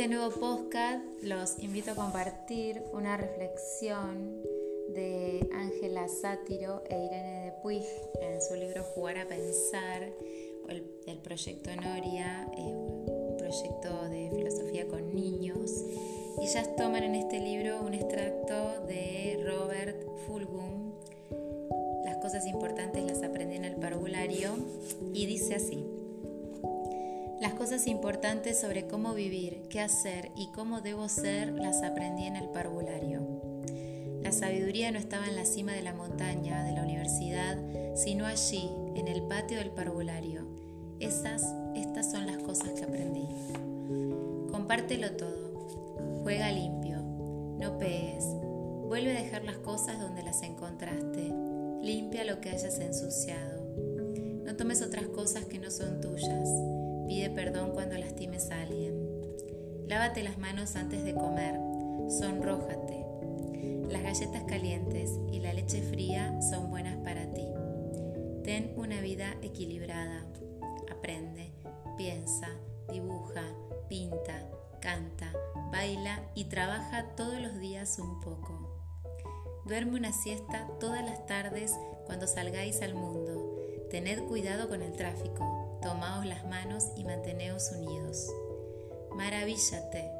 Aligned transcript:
este 0.00 0.14
nuevo 0.14 0.30
podcast 0.30 1.04
los 1.20 1.58
invito 1.58 1.90
a 1.90 1.94
compartir 1.94 2.82
una 2.94 3.18
reflexión 3.18 4.40
de 4.94 5.46
Ángela 5.52 6.08
Sátiro 6.08 6.82
e 6.88 7.04
Irene 7.04 7.44
de 7.44 7.52
Puig 7.62 7.84
en 8.22 8.40
su 8.40 8.54
libro 8.54 8.82
Jugar 8.82 9.18
a 9.18 9.28
Pensar, 9.28 10.10
el, 10.70 11.18
proyecto 11.18 11.76
Noria, 11.76 12.50
eh, 12.56 12.62
un 12.62 13.36
proyecto 13.36 14.08
de 14.08 14.30
filosofía 14.34 14.88
con 14.88 15.14
niños. 15.14 15.70
Y 16.40 16.46
ellas 16.46 16.74
toman 16.76 17.02
en 17.02 17.16
este 17.16 17.38
libro 17.38 17.49
Las 27.40 27.54
cosas 27.54 27.86
importantes 27.86 28.60
sobre 28.60 28.86
cómo 28.86 29.14
vivir, 29.14 29.62
qué 29.70 29.80
hacer 29.80 30.30
y 30.36 30.48
cómo 30.52 30.82
debo 30.82 31.08
ser 31.08 31.54
las 31.54 31.82
aprendí 31.82 32.26
en 32.26 32.36
el 32.36 32.50
parvulario. 32.50 33.22
La 34.22 34.30
sabiduría 34.30 34.92
no 34.92 34.98
estaba 34.98 35.26
en 35.26 35.36
la 35.36 35.46
cima 35.46 35.72
de 35.72 35.80
la 35.80 35.94
montaña, 35.94 36.62
de 36.64 36.72
la 36.72 36.82
universidad, 36.82 37.56
sino 37.96 38.26
allí, 38.26 38.70
en 38.94 39.08
el 39.08 39.22
patio 39.22 39.56
del 39.56 39.70
parvulario. 39.70 40.46
Esas, 40.98 41.42
estas 41.74 42.10
son 42.10 42.26
las 42.26 42.36
cosas 42.36 42.72
que 42.72 42.84
aprendí. 42.84 43.26
Compártelo 44.50 45.12
todo. 45.12 46.20
Juega 46.22 46.52
limpio. 46.52 46.98
No 47.58 47.78
pegues. 47.78 48.26
Vuelve 48.86 49.16
a 49.16 49.22
dejar 49.22 49.44
las 49.44 49.56
cosas 49.56 49.98
donde 49.98 50.22
las 50.22 50.42
encontraste. 50.42 51.32
Limpia 51.80 52.24
lo 52.24 52.42
que 52.42 52.50
hayas 52.50 52.78
ensuciado. 52.80 53.64
No 54.44 54.56
tomes 54.56 54.82
otras 54.82 55.06
cosas 55.06 55.46
que 55.46 55.58
no 55.58 55.70
son 55.70 56.02
tuyas. 56.02 56.79
Pide 57.10 57.28
perdón 57.28 57.72
cuando 57.72 57.98
lastimes 57.98 58.52
a 58.52 58.62
alguien. 58.62 58.94
Lávate 59.88 60.22
las 60.22 60.38
manos 60.38 60.76
antes 60.76 61.02
de 61.02 61.12
comer. 61.12 61.56
Sonrójate. 62.08 63.04
Las 63.88 64.02
galletas 64.04 64.44
calientes 64.44 65.18
y 65.32 65.40
la 65.40 65.52
leche 65.52 65.82
fría 65.82 66.40
son 66.40 66.70
buenas 66.70 66.96
para 66.98 67.26
ti. 67.34 67.48
Ten 68.44 68.74
una 68.76 69.00
vida 69.00 69.34
equilibrada. 69.42 70.24
Aprende, 70.88 71.50
piensa, 71.96 72.48
dibuja, 72.92 73.42
pinta, 73.88 74.48
canta, 74.80 75.32
baila 75.72 76.22
y 76.36 76.44
trabaja 76.44 77.08
todos 77.16 77.40
los 77.40 77.58
días 77.58 77.98
un 77.98 78.20
poco. 78.20 78.84
Duerme 79.66 79.96
una 79.96 80.12
siesta 80.12 80.68
todas 80.78 81.04
las 81.04 81.26
tardes 81.26 81.74
cuando 82.06 82.28
salgáis 82.28 82.80
al 82.82 82.94
mundo. 82.94 83.58
Tened 83.90 84.28
cuidado 84.28 84.68
con 84.68 84.80
el 84.80 84.92
tráfico 84.92 85.59
tomaos 85.80 86.26
las 86.26 86.44
manos 86.46 86.88
y 86.96 87.04
manteneos 87.04 87.72
unidos. 87.72 88.30
Maravíllate, 89.14 90.10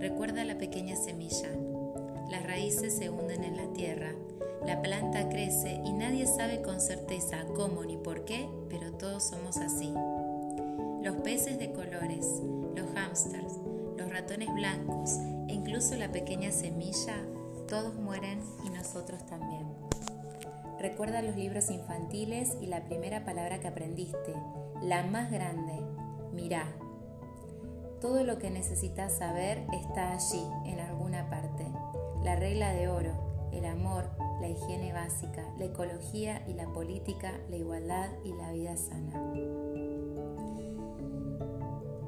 recuerda 0.00 0.44
la 0.44 0.58
pequeña 0.58 0.96
semilla. 0.96 1.48
Las 2.30 2.44
raíces 2.44 2.96
se 2.96 3.10
hunden 3.10 3.44
en 3.44 3.56
la 3.56 3.72
tierra, 3.72 4.12
la 4.66 4.80
planta 4.80 5.28
crece 5.28 5.80
y 5.84 5.92
nadie 5.92 6.26
sabe 6.26 6.62
con 6.62 6.80
certeza 6.80 7.44
cómo 7.54 7.84
ni 7.84 7.98
por 7.98 8.24
qué, 8.24 8.48
pero 8.70 8.92
todos 8.92 9.24
somos 9.24 9.58
así. 9.58 9.92
Los 11.02 11.16
peces 11.22 11.58
de 11.58 11.70
colores, 11.72 12.40
los 12.74 12.90
hámsters, 12.94 13.58
los 13.98 14.10
ratones 14.10 14.52
blancos 14.54 15.18
e 15.48 15.52
incluso 15.52 15.96
la 15.96 16.10
pequeña 16.10 16.50
semilla, 16.50 17.16
todos 17.68 17.94
mueren 17.94 18.40
y 18.64 18.70
nosotros 18.70 19.24
también. 19.26 19.63
Recuerda 20.84 21.22
los 21.22 21.34
libros 21.34 21.70
infantiles 21.70 22.58
y 22.60 22.66
la 22.66 22.84
primera 22.84 23.24
palabra 23.24 23.58
que 23.58 23.68
aprendiste, 23.68 24.34
la 24.82 25.02
más 25.02 25.30
grande, 25.30 25.80
mirá. 26.34 26.66
Todo 28.02 28.22
lo 28.22 28.36
que 28.36 28.50
necesitas 28.50 29.16
saber 29.16 29.66
está 29.72 30.12
allí, 30.12 30.44
en 30.66 30.80
alguna 30.80 31.30
parte. 31.30 31.64
La 32.22 32.36
regla 32.36 32.74
de 32.74 32.88
oro, 32.88 33.48
el 33.50 33.64
amor, 33.64 34.10
la 34.42 34.48
higiene 34.48 34.92
básica, 34.92 35.42
la 35.56 35.64
ecología 35.64 36.44
y 36.46 36.52
la 36.52 36.66
política, 36.66 37.32
la 37.48 37.56
igualdad 37.56 38.10
y 38.22 38.34
la 38.34 38.52
vida 38.52 38.76
sana. 38.76 39.32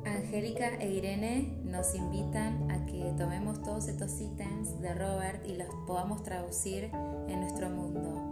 Angélica 0.04 0.74
e 0.80 0.90
Irene 0.90 1.62
nos 1.64 1.94
invitan 1.94 2.70
a 2.70 2.84
que 2.84 3.14
tomemos 3.16 3.62
todos 3.62 3.88
estos 3.88 4.20
ítems 4.20 4.82
de 4.82 4.92
Robert 4.92 5.46
y 5.46 5.56
los 5.56 5.68
podamos 5.86 6.22
traducir 6.22 6.90
en 7.28 7.40
nuestro 7.40 7.70
mundo, 7.70 8.25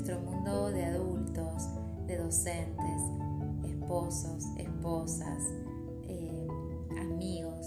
nuestro 0.00 0.20
mundo 0.20 0.70
de 0.70 0.82
adultos, 0.82 1.68
de 2.06 2.16
docentes, 2.16 3.02
esposos, 3.68 4.44
esposas, 4.56 5.42
eh, 6.08 6.48
amigos, 6.98 7.66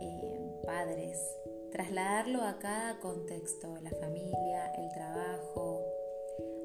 eh, 0.00 0.62
padres, 0.64 1.18
trasladarlo 1.72 2.42
a 2.42 2.60
cada 2.60 3.00
contexto, 3.00 3.76
la 3.82 3.90
familia, 3.90 4.72
el 4.78 4.88
trabajo, 4.92 5.82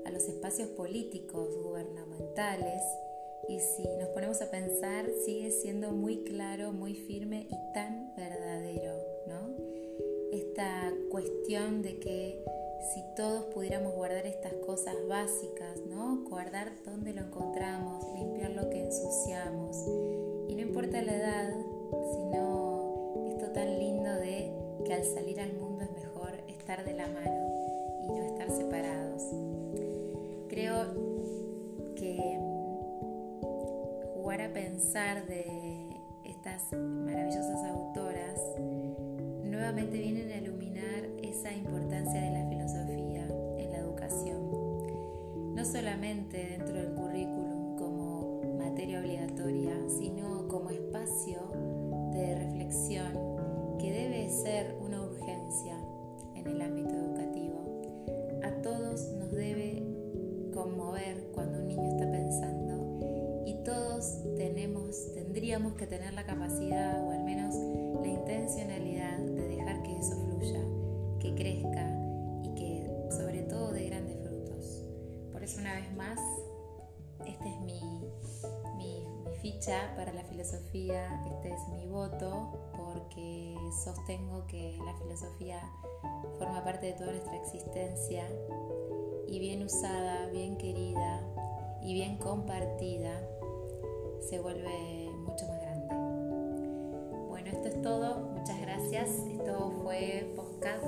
a 0.05 0.11
los 0.11 0.25
espacios 0.25 0.69
políticos, 0.69 1.57
gubernamentales, 1.63 2.83
y 3.49 3.59
si 3.59 3.81
nos 3.99 4.09
ponemos 4.09 4.43
a 4.43 4.51
pensar, 4.51 5.09
sigue 5.25 5.49
siendo 5.49 5.91
muy 5.91 6.23
claro, 6.23 6.72
muy 6.72 6.93
firme 6.93 7.47
y 7.49 7.73
tan 7.73 8.13
verdadero, 8.16 8.93
¿no? 9.25 9.55
Esta 10.31 10.93
cuestión 11.09 11.81
de 11.81 11.99
que 11.99 12.45
si 12.81 13.03
todos 13.16 13.46
pudiéramos 13.53 13.94
guardar 13.94 14.25
estas 14.25 14.53
cosas 14.66 14.96
básicas, 15.08 15.78
¿no? 15.88 16.24
Guardar 16.28 16.72
dónde 16.84 17.14
lo 17.14 17.22
encontramos, 17.22 18.03
limpiar 18.18 18.52
lo 18.52 18.69
que 18.69 18.86
ensuciamos. 18.86 19.78
Y 20.50 20.56
no 20.56 20.62
importa 20.62 21.02
la 21.02 21.16
edad, 21.16 21.53
sino 22.14 23.28
esto 23.30 23.52
tan 23.52 23.78
lindo 23.78 24.12
de 24.16 24.52
que 24.86 24.94
al 24.94 25.06
salir 25.06 25.40
al 25.40 25.53
mundo 25.53 25.84
es 25.84 25.91
mejor 25.91 26.31
estar 26.47 26.84
de 26.84 26.94
la 26.94 27.08
mano 27.08 28.02
y 28.03 28.08
no 28.08 28.24
estar 28.24 28.50
separados. 28.50 29.24
Creo 30.50 30.86
que 31.96 32.40
jugar 34.16 34.41
a 34.41 34.53
pensar 34.53 35.28
de 35.28 35.46
estas 36.25 36.74
maravillosas 36.74 37.64
autoras 37.66 38.40
nuevamente 39.44 40.00
vienen 40.00 40.31
a 40.31 40.38
iluminar 40.38 41.00
solamente 45.72 46.38
dentro 46.38 46.74
del 46.74 46.94
currículum 46.94 47.78
como 47.78 48.42
materia 48.58 49.00
obligatoria, 49.00 49.72
sino 49.88 50.46
como 50.50 50.70
espacio 50.70 51.40
de 52.12 52.36
reflexión 52.36 53.78
que 53.80 53.92
debe 53.92 54.30
ser 54.30 54.76
una 54.82 55.02
urgencia 55.02 55.78
en 56.36 56.48
el 56.48 56.62
ámbito 56.62 56.90
educativo. 56.90 57.82
A 58.44 58.62
todos 58.62 59.14
nos 59.14 59.32
debe 59.32 59.82
conmover 60.54 61.32
cuando 61.34 61.59
un 61.59 61.68
niño 61.70 61.88
está 61.88 62.12
pensando 62.12 63.44
y 63.46 63.64
todos 63.64 64.24
tenemos, 64.36 65.14
tendríamos 65.14 65.74
que 65.74 65.88
tener 65.88 66.14
la 66.14 66.26
capacidad 66.26 67.00
una 75.57 75.74
vez 75.74 75.91
más, 75.96 76.19
esta 77.25 77.50
es 77.50 77.59
mi, 77.62 77.81
ficha 79.41 79.91
para 79.96 80.13
la 80.13 80.24
filosofía, 80.25 81.19
este 81.25 81.50
es 81.50 81.68
mi 81.69 81.88
voto, 81.88 82.72
porque 82.78 83.56
sostengo 83.84 84.46
que 84.46 84.78
la 84.85 84.94
filosofía 85.00 85.59
forma 86.38 86.63
parte 86.63 86.85
de 86.85 86.94
toda 86.94 87.12
nuestra 87.12 87.35
existencia 87.38 88.24
y 89.28 89.40
bien 89.40 89.63
usada, 89.63 90.28
bien 90.28 90.59
querida 90.59 91.22
y 91.82 91.96
bien 91.96 92.20
compartida, 92.20 93.20
se 94.20 94.40
vuelve 94.40 95.09
mucho 95.26 95.47
más 95.47 95.59
grande. 95.59 95.96
Bueno, 97.28 97.49
esto 97.49 97.67
es 97.67 97.82
todo. 97.82 98.20
Muchas 98.38 98.61
gracias. 98.61 99.09
Esto 99.09 99.72
fue 99.82 100.32
podcast 100.35 100.84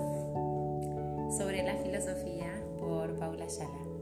sobre 1.39 1.63
la 1.63 1.75
filosofía 1.77 2.63
por 2.77 3.17
Paula 3.17 3.45
Ayala. 3.45 3.92